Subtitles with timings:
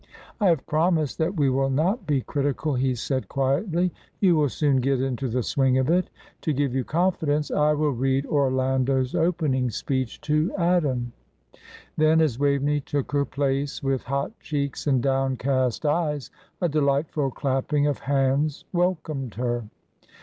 [0.39, 3.93] "I have promised that we will not be critical," he said, quietly.
[4.19, 6.09] "You will soon get into the swing of it.
[6.41, 11.13] To give you confidence, I will read Orlando's opening speech to Adam."
[11.97, 17.85] Then, as Waveney took her place, with hot cheeks and downcast eyes, a delightful clapping
[17.85, 19.65] of hands welcomed her.